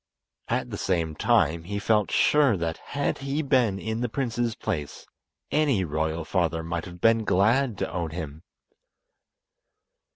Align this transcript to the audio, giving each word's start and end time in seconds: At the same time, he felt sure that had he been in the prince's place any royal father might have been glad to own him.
At 0.47 0.71
the 0.71 0.79
same 0.79 1.13
time, 1.13 1.65
he 1.65 1.77
felt 1.77 2.09
sure 2.09 2.57
that 2.57 2.77
had 2.77 3.19
he 3.19 3.43
been 3.43 3.77
in 3.77 4.01
the 4.01 4.09
prince's 4.09 4.55
place 4.55 5.05
any 5.51 5.83
royal 5.83 6.25
father 6.25 6.63
might 6.63 6.85
have 6.85 6.99
been 6.99 7.23
glad 7.23 7.77
to 7.77 7.93
own 7.93 8.09
him. 8.09 8.41